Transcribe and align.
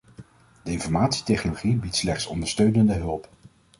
De 0.63 0.71
informatietechnologie 0.71 1.75
biedt 1.75 1.95
slechts 1.95 2.25
ondersteunende 2.25 2.93
hulp. 2.93 3.29